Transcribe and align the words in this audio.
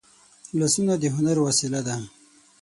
لاسونه 0.59 0.93
د 0.97 1.03
هنر 1.15 1.37
وسیله 1.47 1.79
ده 1.87 1.95